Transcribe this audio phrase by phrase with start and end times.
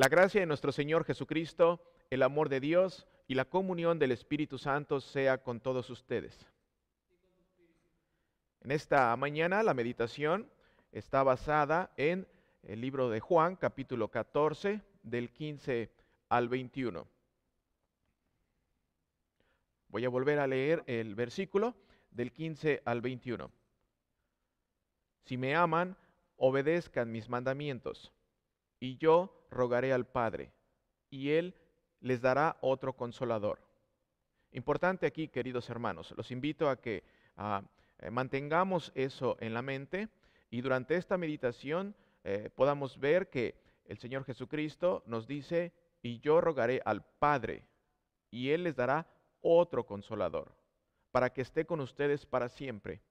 [0.00, 4.56] La gracia de nuestro Señor Jesucristo, el amor de Dios y la comunión del Espíritu
[4.56, 6.48] Santo sea con todos ustedes.
[8.62, 10.50] En esta mañana la meditación
[10.90, 12.26] está basada en
[12.62, 15.90] el libro de Juan, capítulo 14, del 15
[16.30, 17.06] al 21.
[19.88, 21.74] Voy a volver a leer el versículo
[22.10, 23.50] del 15 al 21.
[25.26, 25.94] Si me aman,
[26.38, 28.14] obedezcan mis mandamientos,
[28.80, 30.52] y yo rogaré al Padre,
[31.10, 31.54] y Él
[32.00, 33.60] les dará otro consolador.
[34.52, 37.04] Importante aquí, queridos hermanos, los invito a que
[37.36, 37.62] ah,
[37.98, 40.08] eh, mantengamos eso en la mente
[40.50, 43.54] y durante esta meditación eh, podamos ver que
[43.84, 47.66] el Señor Jesucristo nos dice, y yo rogaré al Padre,
[48.30, 49.06] y Él les dará
[49.40, 50.54] otro consolador,
[51.10, 53.02] para que esté con ustedes para siempre,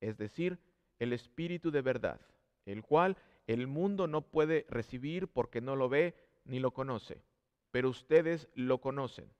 [0.00, 0.58] es decir,
[0.98, 2.20] el Espíritu de verdad,
[2.66, 6.14] el cual el mundo no puede recibir porque no lo ve
[6.44, 7.22] ni lo conoce,
[7.70, 9.30] pero ustedes lo conocen,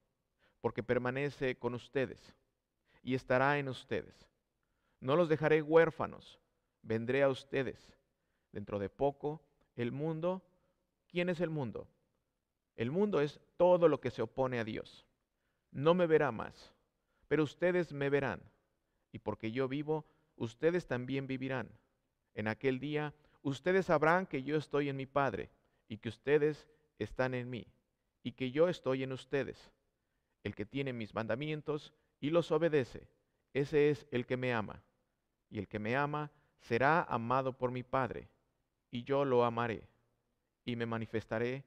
[0.60, 2.34] porque permanece con ustedes
[3.02, 4.28] y estará en ustedes.
[5.00, 6.40] No los dejaré huérfanos,
[6.82, 7.92] vendré a ustedes.
[8.52, 9.42] Dentro de poco,
[9.74, 10.42] el mundo,
[11.08, 11.88] ¿quién es el mundo?
[12.74, 15.06] El mundo es todo lo que se opone a Dios.
[15.70, 16.74] No me verá más,
[17.28, 18.40] pero ustedes me verán,
[19.12, 21.70] y porque yo vivo, ustedes también vivirán.
[22.34, 23.14] En aquel día,
[23.50, 25.50] ustedes sabrán que yo estoy en mi Padre
[25.88, 26.66] y que ustedes
[26.98, 27.66] están en mí
[28.22, 29.70] y que yo estoy en ustedes.
[30.42, 33.06] El que tiene mis mandamientos y los obedece,
[33.54, 34.82] ese es el que me ama.
[35.48, 36.30] Y el que me ama
[36.60, 38.28] será amado por mi Padre,
[38.90, 39.86] y yo lo amaré
[40.64, 41.62] y me manifestaré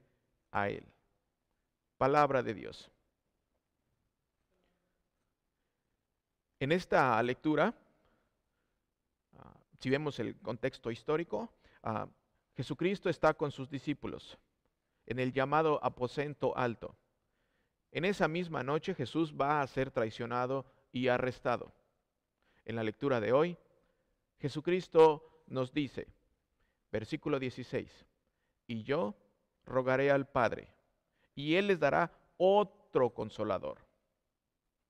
[0.50, 0.84] a él.
[1.96, 2.90] Palabra de Dios.
[6.58, 7.74] En esta lectura,
[9.38, 11.50] ah, si vemos el contexto histórico,
[12.56, 14.38] Jesucristo está con sus discípulos
[15.06, 16.96] en el llamado aposento alto.
[17.90, 21.72] En esa misma noche Jesús va a ser traicionado y arrestado.
[22.64, 23.56] En la lectura de hoy,
[24.38, 26.06] Jesucristo nos dice,
[26.92, 28.06] versículo 16,
[28.66, 29.16] y yo
[29.64, 30.68] rogaré al Padre,
[31.34, 33.78] y Él les dará otro consolador,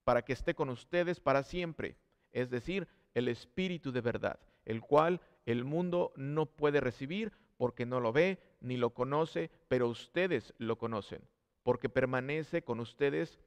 [0.03, 1.97] para que esté con ustedes para siempre,
[2.31, 7.99] es decir, el Espíritu de verdad, el cual el mundo no puede recibir porque no
[7.99, 11.21] lo ve ni lo conoce, pero ustedes lo conocen,
[11.63, 13.39] porque permanece con ustedes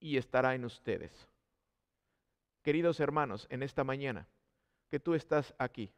[0.00, 1.28] y estará en ustedes.
[2.62, 4.28] Queridos hermanos, en esta mañana,
[4.88, 5.92] que tú estás aquí,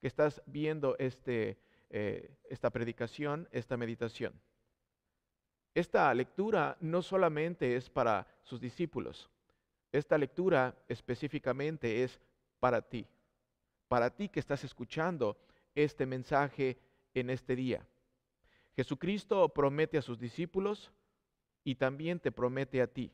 [0.00, 1.58] que estás viendo este,
[1.90, 4.40] eh, esta predicación, esta meditación.
[5.74, 9.28] Esta lectura no solamente es para sus discípulos,
[9.90, 12.20] esta lectura específicamente es
[12.58, 13.06] para ti
[13.88, 15.36] para ti que estás escuchando
[15.74, 16.78] este mensaje
[17.14, 17.86] en este día.
[18.76, 20.92] Jesucristo promete a sus discípulos
[21.62, 23.12] y también te promete a ti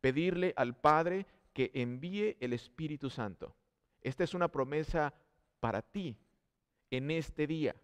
[0.00, 3.56] pedirle al Padre que envíe el Espíritu Santo.
[4.02, 5.14] Esta es una promesa
[5.58, 6.16] para ti
[6.90, 7.74] en este día,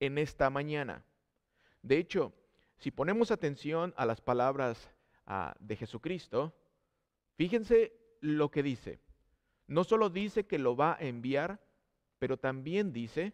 [0.00, 1.04] en esta mañana.
[1.80, 2.32] De hecho,
[2.76, 4.90] si ponemos atención a las palabras
[5.24, 6.54] ah, de Jesucristo,
[7.36, 9.00] fíjense lo que dice.
[9.66, 11.60] No solo dice que lo va a enviar,
[12.18, 13.32] pero también dice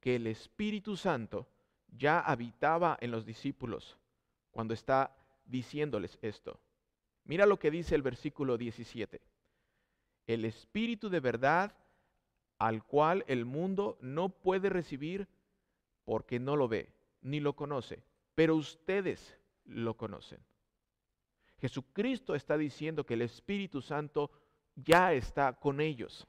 [0.00, 1.48] que el Espíritu Santo
[1.96, 3.96] ya habitaba en los discípulos
[4.50, 6.60] cuando está diciéndoles esto.
[7.24, 9.20] Mira lo que dice el versículo 17.
[10.26, 11.74] El Espíritu de verdad
[12.58, 15.28] al cual el mundo no puede recibir
[16.04, 18.02] porque no lo ve ni lo conoce,
[18.34, 20.40] pero ustedes lo conocen.
[21.60, 24.30] Jesucristo está diciendo que el Espíritu Santo
[24.84, 26.26] ya está con ellos.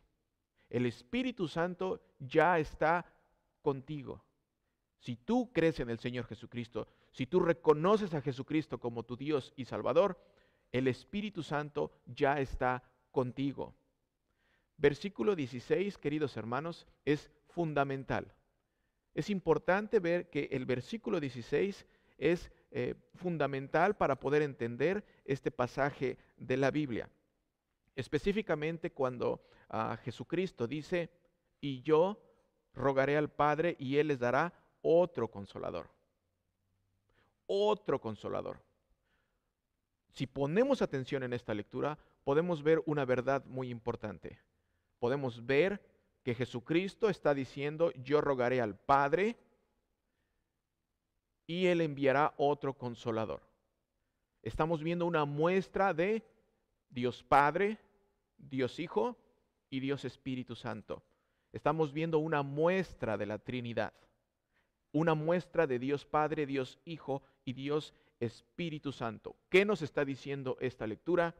[0.70, 3.06] El Espíritu Santo ya está
[3.62, 4.24] contigo.
[5.00, 9.54] Si tú crees en el Señor Jesucristo, si tú reconoces a Jesucristo como tu Dios
[9.56, 10.20] y Salvador,
[10.72, 13.74] el Espíritu Santo ya está contigo.
[14.78, 18.34] Versículo 16, queridos hermanos, es fundamental.
[19.14, 21.86] Es importante ver que el versículo 16
[22.18, 27.10] es eh, fundamental para poder entender este pasaje de la Biblia.
[28.00, 31.10] Específicamente cuando ah, Jesucristo dice,
[31.60, 32.18] y yo
[32.74, 35.90] rogaré al Padre y Él les dará otro consolador.
[37.46, 38.62] Otro consolador.
[40.14, 44.40] Si ponemos atención en esta lectura, podemos ver una verdad muy importante.
[45.00, 45.82] Podemos ver
[46.24, 49.36] que Jesucristo está diciendo, yo rogaré al Padre
[51.46, 53.42] y Él enviará otro consolador.
[54.42, 56.24] Estamos viendo una muestra de
[56.90, 57.78] Dios Padre,
[58.40, 59.18] Dios Hijo
[59.70, 61.04] y Dios Espíritu Santo.
[61.52, 63.94] Estamos viendo una muestra de la Trinidad.
[64.92, 69.36] una muestra de Dios Padre, Dios Hijo y Dios Espíritu Santo.
[69.50, 71.36] ¿Qué nos está diciendo esta lectura?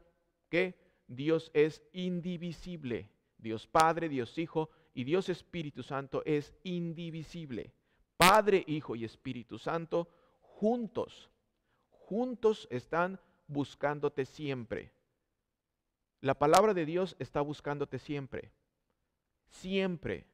[0.48, 3.10] Que Dios es indivisible.
[3.38, 7.72] Dios Padre, Dios Hijo y Dios Espíritu Santo es indivisible.
[8.16, 10.08] Padre, Hijo y Espíritu Santo
[10.40, 11.30] juntos,
[11.88, 14.92] juntos están buscándote siempre.
[16.20, 18.52] La palabra de Dios está buscándote siempre,
[19.48, 20.26] siempre,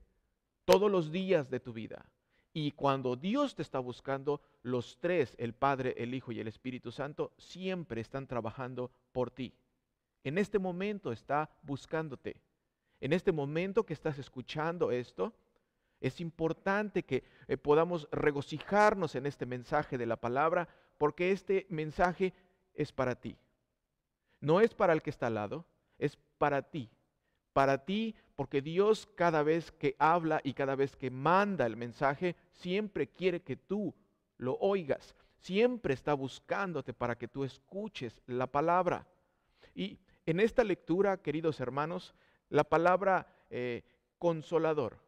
[0.65, 2.07] todos los días de tu vida.
[2.53, 6.91] Y cuando Dios te está buscando, los tres, el Padre, el Hijo y el Espíritu
[6.91, 9.55] Santo, siempre están trabajando por ti.
[10.25, 12.41] En este momento está buscándote.
[13.01, 15.35] En este momento que estás escuchando esto,
[16.01, 20.69] es importante que eh, podamos regocijarnos en este mensaje de la palabra,
[20.99, 22.35] porque este mensaje
[22.75, 23.37] es para ti.
[24.41, 25.65] No es para el que está al lado,
[26.39, 26.91] para ti.
[27.53, 32.37] Para ti, porque Dios cada vez que habla y cada vez que manda el mensaje,
[32.53, 33.95] siempre quiere que tú
[34.37, 35.15] lo oigas.
[35.39, 39.07] Siempre está buscándote para que tú escuches la palabra.
[39.75, 42.15] Y en esta lectura, queridos hermanos,
[42.49, 43.85] la palabra eh,
[44.19, 44.99] consolador.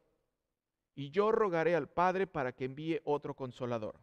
[0.95, 4.01] Y yo rogaré al Padre para que envíe otro consolador.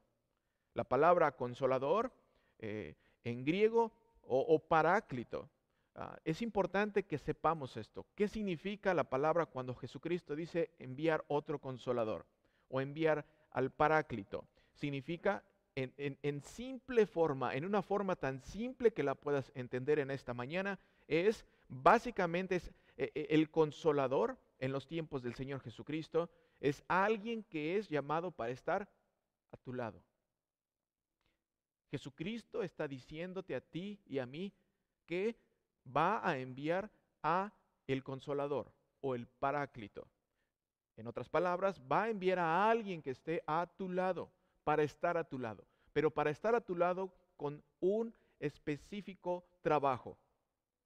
[0.73, 2.13] La palabra consolador
[2.59, 3.91] eh, en griego
[4.27, 5.49] o, paráclito.
[5.97, 8.05] Ah, es importante que sepamos esto.
[8.15, 12.25] ¿Qué significa la palabra cuando Jesucristo dice enviar otro consolador
[12.67, 14.45] o enviar al paráclito?
[14.73, 15.43] Significa
[15.75, 20.79] en, simple forma, en una forma tan simple que la puedas entender en esta mañana,
[21.07, 27.43] es básicamente es, e, e, el consolador en los tiempos del Señor Jesucristo, es alguien
[27.43, 28.89] que es llamado para estar
[29.51, 30.01] a tu lado.
[31.91, 34.53] Jesucristo está diciéndote a ti y a mí
[35.05, 35.37] que
[35.85, 36.91] va a enviar
[37.23, 37.51] a
[37.87, 38.71] el consolador
[39.01, 40.07] o el paráclito.
[40.97, 44.31] En otras palabras, va a enviar a alguien que esté a tu lado,
[44.63, 50.17] para estar a tu lado, pero para estar a tu lado con un específico trabajo,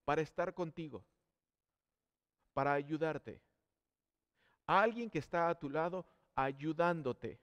[0.05, 1.03] para estar contigo,
[2.53, 3.41] para ayudarte.
[4.67, 6.05] Alguien que está a tu lado
[6.35, 7.39] ayudándote.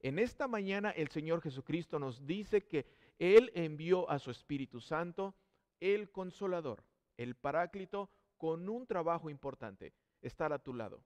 [0.00, 2.86] En esta mañana el Señor Jesucristo nos dice que
[3.18, 5.34] Él envió a su Espíritu Santo,
[5.82, 6.84] el consolador,
[7.16, 11.02] el paráclito, con un trabajo importante, estar a tu lado.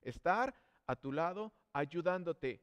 [0.00, 0.54] Estar
[0.86, 2.62] a tu lado ayudándote.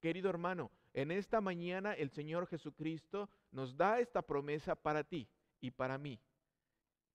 [0.00, 5.28] Querido hermano, en esta mañana el Señor Jesucristo nos da esta promesa para ti
[5.60, 6.20] y para mí.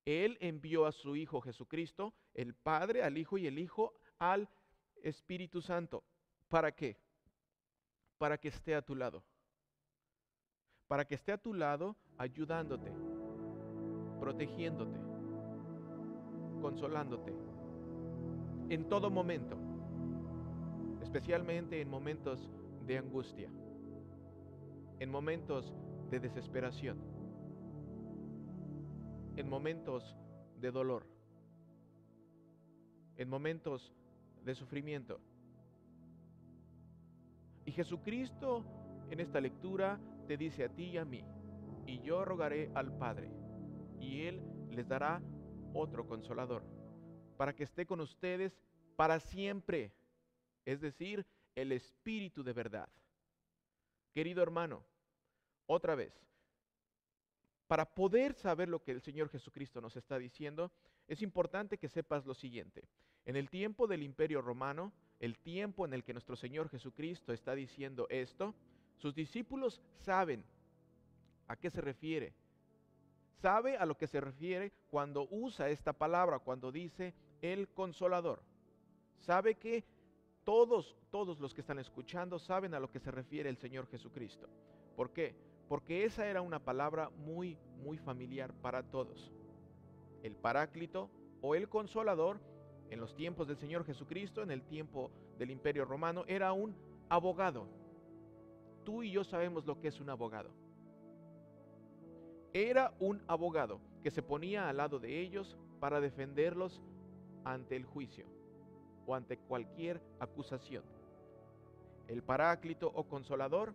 [0.05, 4.49] Él envió a su Hijo Jesucristo, el Padre al Hijo y el Hijo al
[5.03, 6.03] Espíritu Santo.
[6.49, 6.97] ¿Para qué?
[8.21, 9.23] para que esté a tu lado.
[10.87, 12.93] Para que esté a tu lado ayudándote,
[14.31, 14.97] protegiéndote,
[16.61, 17.33] consolándote.
[18.69, 19.57] En todo momento.
[21.01, 22.49] Especialmente en momentos
[22.87, 23.49] de angustia.
[24.99, 25.73] En momentos
[26.09, 26.97] de desesperación.
[29.35, 30.15] En momentos
[30.61, 31.05] de dolor.
[33.17, 33.93] En momentos
[34.45, 35.19] de sufrimiento
[37.63, 38.65] y Jesucristo
[39.11, 41.23] en esta lectura te dice a ti y a mí,
[41.85, 43.29] y yo rogaré al Padre,
[44.01, 45.21] y Él les dará
[45.73, 46.63] otro consolador,
[47.37, 48.59] para que esté con ustedes
[48.95, 49.93] para siempre,
[50.65, 51.25] es decir,
[51.55, 52.89] el Espíritu de verdad.
[54.13, 54.83] Querido hermano,
[55.67, 56.13] otra vez,
[57.67, 60.71] para poder saber lo que el Señor Jesucristo nos está diciendo,
[61.07, 62.83] es importante que sepas lo siguiente.
[63.25, 67.55] En el tiempo del Imperio Romano, el tiempo en el que nuestro Señor Jesucristo está
[67.55, 68.55] diciendo esto,
[68.97, 70.43] sus discípulos saben
[71.47, 72.33] a qué se refiere.
[73.41, 78.43] Sabe a lo que se refiere cuando usa esta palabra, cuando dice el consolador.
[79.17, 79.83] Sabe que
[80.43, 84.47] todos, todos los que están escuchando saben a lo que se refiere el Señor Jesucristo.
[84.95, 85.33] ¿Por qué?
[85.67, 89.31] Porque esa era una palabra muy, muy familiar para todos.
[90.21, 91.09] El paráclito
[91.41, 92.39] o el consolador
[92.91, 96.75] en los tiempos del Señor Jesucristo, en el tiempo del Imperio Romano, era un
[97.09, 97.67] abogado.
[98.83, 100.60] Tú y yo sabemos lo que es un abogado.
[102.53, 106.81] Era un abogado que se ponía al lado de ellos para defenderlos
[107.43, 108.25] ante el juicio
[109.05, 110.83] o ante cualquier acusación.
[112.07, 113.73] El paráclito o consolador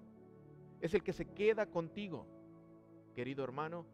[0.80, 2.26] es el que se queda contigo,
[3.14, 3.86] querido hermano,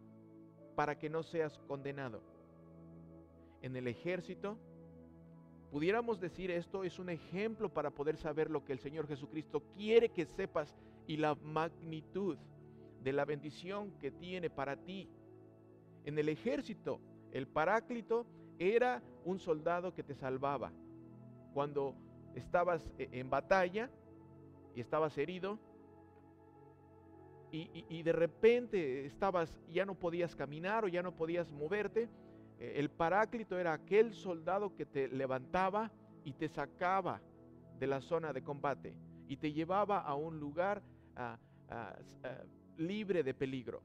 [0.74, 2.20] para que no seas condenado.
[3.60, 4.58] En el ejército,
[5.72, 10.10] Pudiéramos decir esto es un ejemplo para poder saber lo que el Señor Jesucristo quiere
[10.10, 12.36] que sepas y la magnitud
[13.02, 15.08] de la bendición que tiene para ti.
[16.04, 17.00] En el ejército,
[17.32, 18.26] el paráclito
[18.58, 20.72] era un soldado que te salvaba.
[21.52, 21.94] Cuando
[22.34, 23.90] estabas e, en batalla,
[24.74, 25.58] y estabas herido
[27.54, 32.08] y, de repente estabas, ya no podías caminar o ya no podías moverte,
[32.58, 35.92] eh, el paráclito era aquel soldado que te levantaba
[36.24, 37.20] y te sacaba
[37.78, 38.96] de la zona de combate
[39.28, 40.82] y te llevaba a un lugar
[42.76, 43.82] libre de peligro.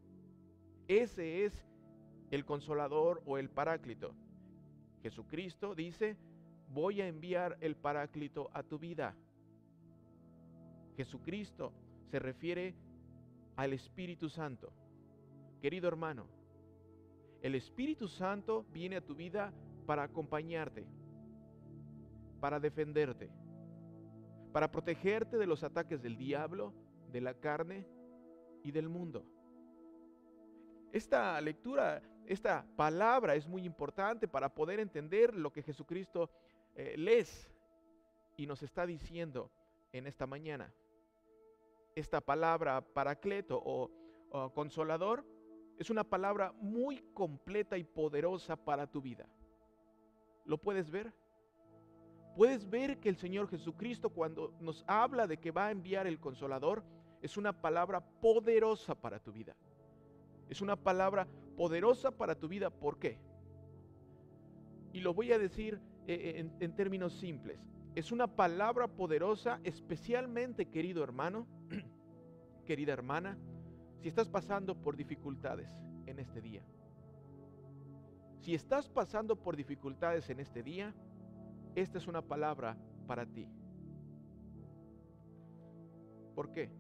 [0.88, 1.54] Ese es
[2.32, 4.14] el consolador o el paráclito.
[5.02, 6.18] Jesucristo dice,
[6.70, 9.16] voy a enviar el paráclito a tu vida.
[10.96, 11.74] Jesucristo
[12.10, 12.76] se refiere
[13.56, 14.72] al Espíritu Santo.
[15.62, 16.28] Querido hermano,
[17.42, 19.54] el Espíritu Santo viene a tu vida
[19.86, 20.86] para acompañarte,
[22.40, 23.30] para defenderte,
[24.52, 26.74] para protegerte de los ataques del diablo,
[27.12, 27.86] de la carne
[28.64, 29.26] y del mundo.
[30.92, 36.30] Esta lectura, esta palabra es muy importante para poder entender lo que Jesucristo
[36.76, 37.52] eh, les
[38.36, 39.52] y nos está diciendo
[39.92, 40.74] en esta mañana
[41.98, 43.92] esta palabra paracleto o,
[44.54, 45.26] consolador
[45.80, 49.28] es una palabra muy completa y poderosa para tu vida.
[50.46, 51.12] ¿Lo puedes ver?
[52.36, 56.20] Puedes ver que el Señor Jesucristo cuando nos habla de que va a enviar el
[56.20, 56.84] consolador,
[57.22, 59.56] es una palabra poderosa para tu vida.
[60.50, 62.70] Es una palabra poderosa para tu vida.
[62.70, 63.20] ¿Por qué?
[64.94, 67.60] Y lo voy a decir eh, eh, en, en términos simples.
[67.96, 71.48] Es una palabra poderosa, especialmente, querido hermano,
[72.66, 73.38] querida hermana,
[74.00, 75.70] si estás pasando por dificultades
[76.06, 76.64] en este día.
[78.40, 80.94] Si estás pasando por dificultades en este día,
[81.76, 83.50] esta es una palabra para ti.
[86.36, 86.72] ¿Por qué?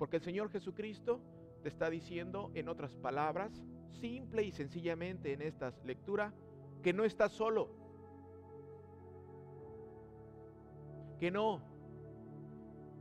[0.00, 1.20] Porque el Señor Jesucristo
[1.62, 3.52] te está diciendo en otras palabras,
[4.00, 6.32] simple y sencillamente en esta lectura,
[6.82, 7.68] que no estás solo.
[11.20, 11.60] Que no,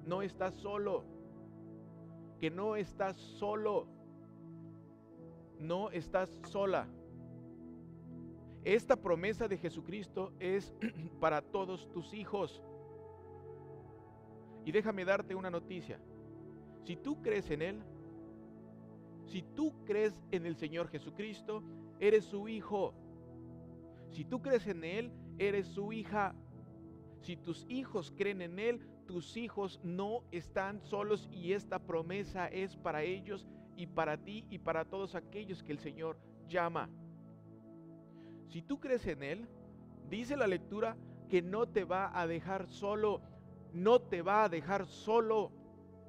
[0.05, 1.19] no estás solo
[2.39, 3.85] que no estás solo,
[5.59, 6.87] no estás sola.
[8.63, 10.73] Esta promesa de Jesucristo es
[11.19, 12.63] para todos tus hijos.
[14.65, 15.99] Y déjame darte una noticia.
[16.83, 17.83] Si tú crees en Él,
[19.25, 21.63] si tú crees en el Señor Jesucristo,
[21.99, 22.93] eres su hijo.
[24.09, 26.35] Si tú crees en Él, eres su hija.
[27.21, 32.75] Si tus hijos creen en Él, tus hijos no están solos y esta promesa es
[32.75, 36.89] para ellos y para ti y para todos aquellos que el Señor llama.
[38.49, 39.47] Si tú crees en Él,
[40.09, 40.97] dice la lectura
[41.29, 43.21] que no te va a dejar solo,
[43.73, 45.51] no te va a dejar solo,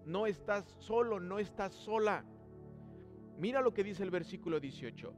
[0.05, 2.25] no estás solo, no estás sola.
[3.39, 5.13] Mira lo que dice el versículo 18,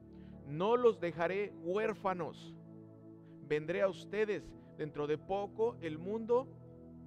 [0.46, 2.54] no los dejaré huérfanos,
[3.48, 6.48] vendré a ustedes, dentro de poco el mundo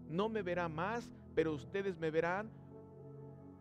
[0.09, 2.49] no me verá más, pero ustedes me verán.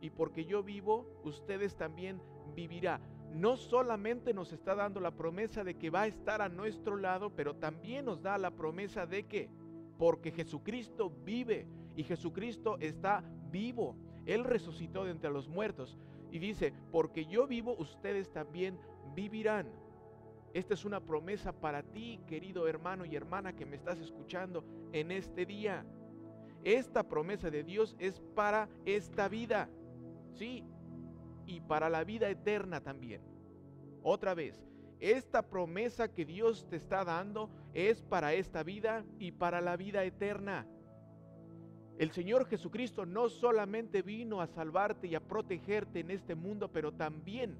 [0.00, 2.20] Y porque yo vivo, ustedes también
[2.54, 3.00] vivirá.
[3.32, 7.30] No solamente nos está dando la promesa de que va a estar a nuestro lado,
[7.34, 9.48] pero también nos da la promesa de que,
[9.98, 11.66] porque Jesucristo vive
[11.96, 13.96] y Jesucristo está vivo,
[14.26, 15.96] Él resucitó de entre los muertos.
[16.32, 18.78] Y dice, porque yo vivo, ustedes también
[19.14, 19.70] vivirán.
[20.52, 25.12] Esta es una promesa para ti, querido hermano y hermana que me estás escuchando en
[25.12, 25.86] este día.
[26.64, 29.68] Esta promesa de Dios es para esta vida,
[30.32, 30.64] sí,
[31.46, 33.20] y para la vida eterna también.
[34.02, 34.64] Otra vez,
[34.98, 40.04] esta promesa que Dios te está dando es para esta vida y para la vida
[40.04, 40.66] eterna.
[41.98, 46.92] El Señor Jesucristo no solamente vino a salvarte y a protegerte en este mundo, pero
[46.92, 47.56] también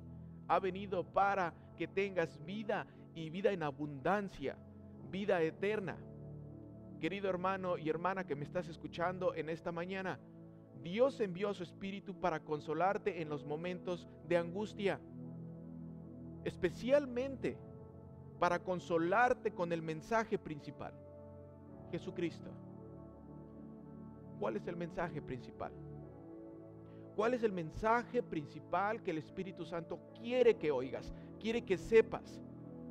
[0.49, 4.57] ha venido para que tengas vida y vida en abundancia,
[5.11, 5.97] vida eterna.
[7.01, 10.19] Querido hermano y hermana que me estás escuchando en esta mañana,
[10.83, 15.01] Dios envió a su Espíritu para consolarte en los momentos de angustia,
[16.45, 17.57] especialmente
[18.41, 20.93] para consolarte con el mensaje principal,
[21.93, 22.51] Jesucristo.
[24.45, 25.73] ¿Cuál es el mensaje principal?
[27.17, 32.43] ¿Cuál es el mensaje principal que el Espíritu Santo quiere que oigas, quiere que sepas?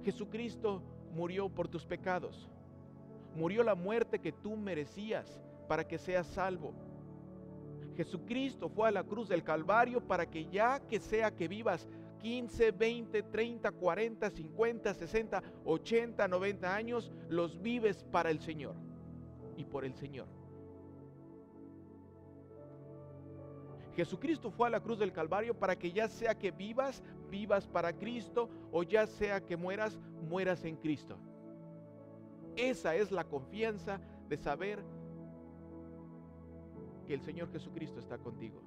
[0.03, 0.81] Jesucristo
[1.13, 2.50] murió por tus pecados
[3.36, 6.74] murió la muerte que tú merecías para que seas salvo.
[7.95, 11.88] Jesucristo fue a la cruz del Calvario para que ya que sea que vivas
[12.19, 18.75] 15, 20, 30, 40, 50, 60, 80, 90 años, los vives para el Señor
[19.55, 20.42] y por el Señor.
[23.95, 27.93] Jesucristo fue a la cruz del Calvario para que ya sea que vivas, vivas para
[27.93, 31.17] Cristo o ya sea que mueras, mueras en Cristo.
[32.55, 34.83] Esa es la confianza de saber
[37.05, 38.62] que el Señor Jesucristo está contigo.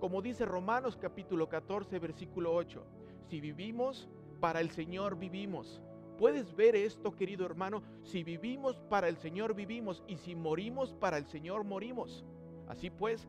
[0.00, 2.84] Como dice Romanos capítulo 14, versículo 8,
[3.28, 4.08] si vivimos,
[4.40, 5.82] para el Señor vivimos.
[6.16, 7.82] ¿Puedes ver esto, querido hermano?
[8.02, 12.24] Si vivimos, para el Señor vivimos, y si morimos, para el Señor morimos.
[12.68, 13.28] Así pues,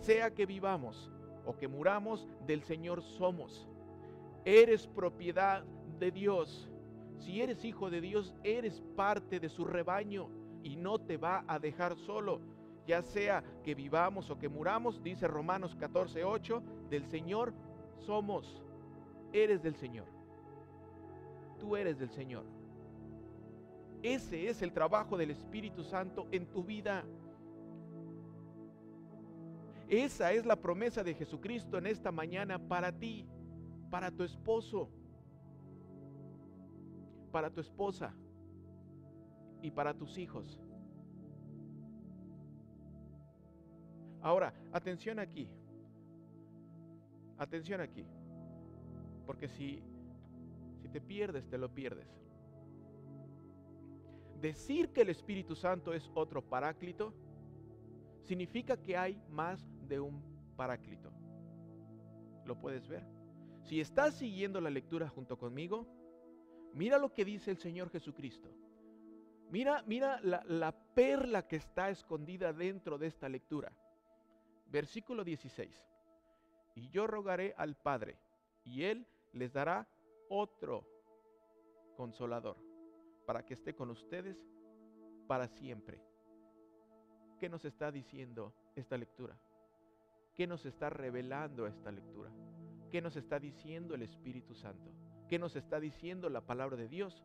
[0.00, 1.10] sea que vivamos
[1.46, 3.68] o que muramos, del Señor somos.
[4.44, 5.64] Eres propiedad
[5.98, 6.70] de Dios.
[7.18, 10.28] Si eres hijo de Dios, eres parte de su rebaño
[10.62, 12.40] y no te va a dejar solo.
[12.86, 17.54] Ya sea que vivamos o que muramos, dice Romanos 14:8, del Señor
[17.98, 18.62] somos.
[19.32, 20.06] Eres del Señor.
[21.58, 22.44] Tú eres del Señor.
[24.02, 27.04] Ese es el trabajo del Espíritu Santo en tu vida.
[29.88, 33.26] Esa es la promesa de Jesucristo en esta mañana para ti,
[33.90, 34.88] para tu esposo,
[37.30, 38.14] para tu esposa
[39.60, 40.60] y para tus hijos.
[44.22, 45.50] Ahora, atención aquí.
[47.36, 48.06] Atención aquí.
[49.26, 49.82] Porque si,
[50.80, 52.08] si te pierdes, te lo pierdes.
[54.40, 57.12] Decir que el Espíritu Santo es otro paráclito
[58.24, 60.22] significa que hay más de un
[60.56, 61.12] paráclito.
[62.44, 63.06] ¿Lo puedes ver?
[63.62, 65.86] Si estás siguiendo la lectura junto conmigo,
[66.74, 68.50] mira lo que dice el Señor Jesucristo.
[69.50, 73.72] Mira, mira la, la perla que está escondida dentro de esta lectura.
[74.66, 75.88] Versículo 16.
[76.74, 78.18] Y yo rogaré al Padre,
[78.64, 79.86] y Él les dará
[80.28, 80.86] otro
[81.96, 82.56] consolador,
[83.26, 84.36] para que esté con ustedes
[85.26, 86.02] para siempre.
[87.38, 89.38] ¿Qué nos está diciendo esta lectura?
[90.34, 92.30] ¿Qué nos está revelando esta lectura?
[92.90, 94.90] ¿Qué nos está diciendo el Espíritu Santo?
[95.28, 97.24] ¿Qué nos está diciendo la palabra de Dios?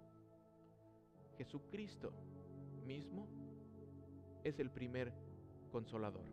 [1.38, 2.13] Jesucristo
[2.86, 3.28] mismo
[4.44, 5.12] es el primer
[5.72, 6.25] consolador.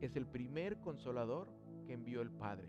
[0.00, 1.48] Es el primer consolador
[1.86, 2.68] que envió el Padre.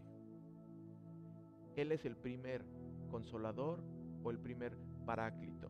[1.76, 2.65] Él es el primer
[3.10, 3.84] consolador
[4.24, 5.69] o el primer paráclito.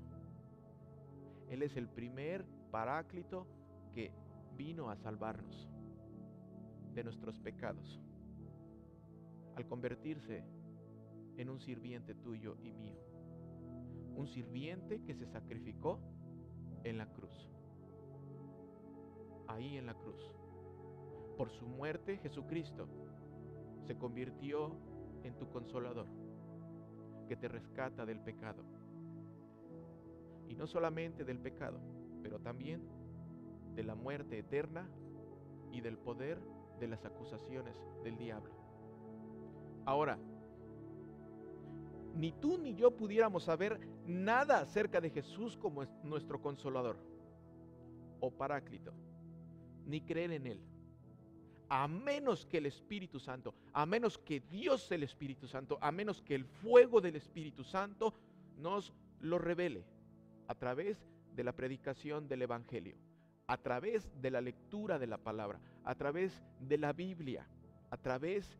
[1.50, 3.48] Él es el primer paráclito
[3.94, 4.12] que
[4.60, 5.70] vino a salvarnos
[6.94, 7.98] de nuestros pecados
[9.56, 10.44] al convertirse
[11.38, 13.00] en un sirviente tuyo y mío.
[14.18, 16.02] Un sirviente que se sacrificó
[16.84, 17.50] en la cruz.
[19.48, 20.22] Ahí en la cruz.
[21.38, 22.90] Por su muerte Jesucristo
[23.88, 24.76] se convirtió
[25.24, 26.08] en tu consolador,
[27.30, 28.66] que te rescata del pecado.
[30.50, 31.80] Y no solamente del pecado,
[32.22, 32.99] pero también
[33.76, 34.88] de la muerte eterna
[35.72, 36.40] y del poder
[36.80, 38.52] de las acusaciones del diablo.
[39.86, 40.18] Ahora,
[42.16, 46.98] ni tú ni yo pudiéramos saber nada acerca de Jesús como nuestro consolador
[48.20, 48.94] o paráclito,
[49.86, 50.62] ni creer en Él,
[51.70, 56.22] a menos que el Espíritu Santo, a menos que Dios el Espíritu Santo, a menos
[56.22, 58.14] que el fuego del Espíritu Santo
[58.58, 59.86] nos lo revele
[60.48, 61.06] a través
[61.36, 62.98] de la predicación del Evangelio
[63.50, 67.48] a través de la lectura de la palabra, a través de la Biblia,
[67.90, 68.56] a través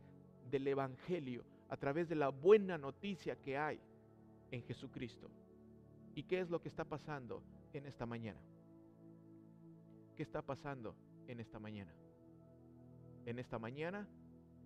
[0.50, 3.78] del Evangelio, a través de la buena noticia que hay
[4.50, 5.30] en Jesucristo.
[6.16, 7.40] ¿Y qué es lo que está pasando
[7.72, 8.40] en esta mañana?
[10.16, 10.96] ¿Qué está pasando
[11.28, 11.94] en esta mañana?
[13.26, 14.08] En esta mañana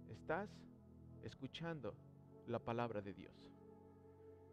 [0.09, 0.49] estás
[1.23, 1.95] escuchando
[2.47, 3.53] la palabra de Dios.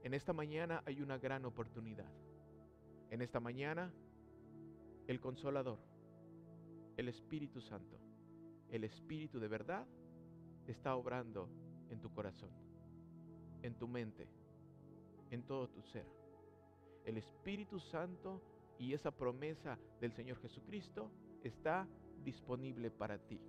[0.03, 2.11] En esta mañana hay una gran oportunidad.
[3.09, 3.89] En esta mañana
[5.11, 5.77] el consolador,
[6.95, 7.99] el Espíritu Santo,
[8.69, 9.85] el Espíritu de verdad,
[10.67, 11.49] está obrando
[11.89, 12.49] en tu corazón,
[13.61, 14.29] en tu mente,
[15.29, 16.05] en todo tu ser.
[17.03, 18.41] El Espíritu Santo
[18.79, 21.11] y esa promesa del Señor Jesucristo
[21.43, 21.85] está
[22.23, 23.41] disponible para ti.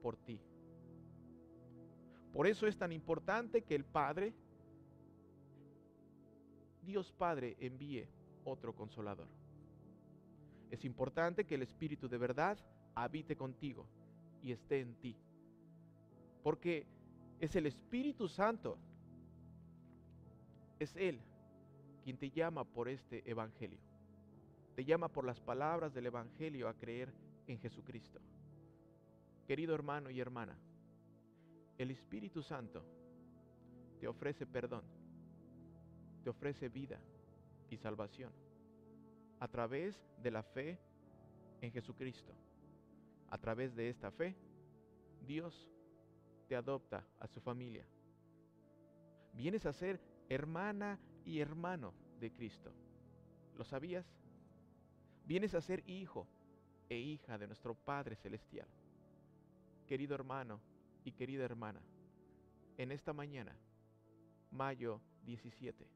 [0.00, 0.40] Por ti.
[2.32, 4.32] Por eso es tan importante que el Padre
[6.86, 8.08] Dios Padre envíe
[8.44, 9.28] otro consolador.
[10.70, 12.56] Es importante que el Espíritu de verdad
[12.94, 13.86] habite contigo
[14.42, 15.16] y esté en ti.
[16.42, 16.86] Porque
[17.40, 18.78] es el Espíritu Santo,
[20.78, 21.20] es Él
[22.04, 23.80] quien te llama por este Evangelio.
[24.76, 27.12] Te llama por las palabras del Evangelio a creer
[27.48, 28.20] en Jesucristo.
[29.46, 30.56] Querido hermano y hermana,
[31.78, 32.84] el Espíritu Santo
[33.98, 34.84] te ofrece perdón
[36.26, 36.98] te ofrece vida
[37.70, 38.32] y salvación
[39.38, 40.76] a través de la fe
[41.60, 42.34] en Jesucristo.
[43.30, 44.34] A través de esta fe,
[45.24, 45.70] Dios
[46.48, 47.86] te adopta a su familia.
[49.34, 52.72] Vienes a ser hermana y hermano de Cristo.
[53.56, 54.04] ¿Lo sabías?
[55.26, 56.26] Vienes a ser hijo
[56.88, 58.66] e hija de nuestro Padre Celestial.
[59.86, 60.60] Querido hermano
[61.04, 61.80] y querida hermana,
[62.78, 63.56] en esta mañana,
[64.50, 65.95] mayo 17,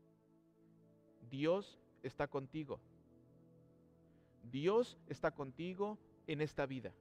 [1.28, 2.80] Dios está contigo.
[4.50, 6.92] Dios está contigo en esta vida.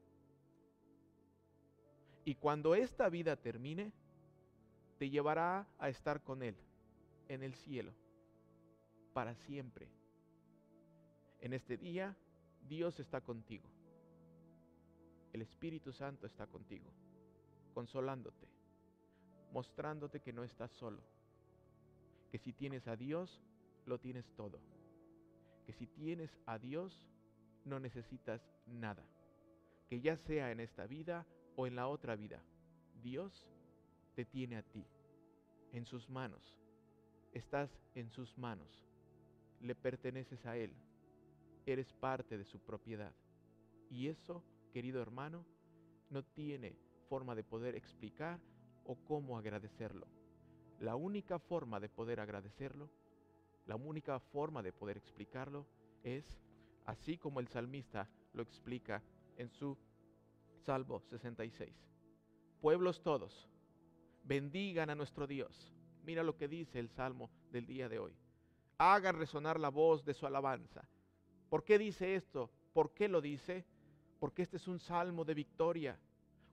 [2.25, 3.91] Y cuando esta vida termine,
[4.97, 6.55] te llevará a estar con Él
[7.27, 7.93] en el cielo
[9.13, 9.87] para siempre.
[11.41, 12.15] En este día,
[12.67, 13.67] Dios está contigo.
[15.31, 16.91] El Espíritu Santo está contigo,
[17.73, 18.47] consolándote,
[19.51, 21.01] mostrándote que no estás solo,
[22.31, 23.41] que si tienes a Dios,
[23.89, 24.61] lo tienes todo,
[25.65, 27.09] que si tienes a Dios,
[27.65, 29.03] no necesitas nada,
[29.89, 31.25] que ya sea en esta vida
[31.55, 32.41] o en la otra vida,
[33.01, 33.47] Dios
[34.15, 34.85] te tiene a ti,
[35.73, 36.57] en sus manos,
[37.33, 38.85] estás en sus manos,
[39.59, 40.73] le perteneces a Él,
[41.65, 43.13] eres parte de su propiedad.
[43.89, 45.45] Y eso, querido hermano,
[46.09, 46.77] no tiene
[47.09, 48.39] forma de poder explicar
[48.85, 50.07] o cómo agradecerlo.
[50.79, 52.89] La única forma de poder agradecerlo,
[53.69, 55.67] la única forma de poder explicarlo
[56.01, 56.41] es
[56.87, 59.03] así como el salmista lo explica
[59.37, 59.77] en su
[60.65, 61.71] Salmo 66.
[62.61, 63.47] Pueblos todos,
[64.23, 65.71] bendigan a nuestro Dios.
[66.03, 68.17] Mira lo que dice el Salmo del día de hoy.
[68.79, 70.89] Hagan resonar la voz de su alabanza.
[71.47, 72.49] ¿Por qué dice esto?
[72.73, 73.67] ¿Por qué lo dice?
[74.19, 75.99] Porque este es un salmo de victoria,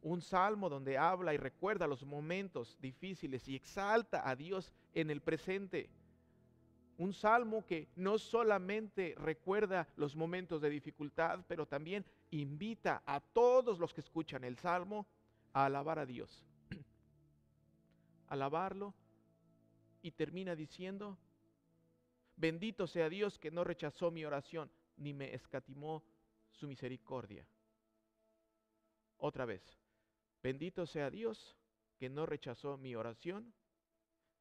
[0.02, 5.22] un salmo donde habla y recuerda los momentos difíciles y exalta a Dios en el
[5.22, 5.88] presente.
[6.98, 13.78] Un salmo que no solamente recuerda los momentos de dificultad, pero también invita a todos
[13.78, 15.06] los que escuchan el salmo
[15.52, 16.44] a alabar a Dios.
[18.28, 18.94] Alabarlo
[20.00, 21.18] y termina diciendo,
[22.36, 26.02] bendito sea Dios que no rechazó mi oración ni me escatimó
[26.50, 27.46] su misericordia.
[29.18, 29.62] Otra vez,
[30.42, 31.56] bendito sea Dios
[31.98, 33.52] que no rechazó mi oración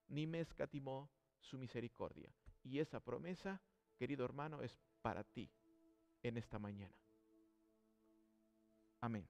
[0.07, 2.31] ni me escatimó su misericordia.
[2.65, 3.61] Y esa promesa,
[3.95, 5.51] querido hermano, es para ti
[6.23, 6.97] en esta mañana.
[9.01, 9.29] Amén.